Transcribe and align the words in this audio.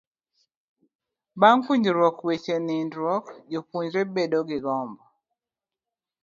bang' 1.39 1.61
puonjruok 1.65 2.17
weche 2.27 2.55
nindruok, 2.67 3.25
jopuonjre 3.51 4.01
bedo 4.15 4.39
gi 4.49 4.57
gombo 4.65 5.03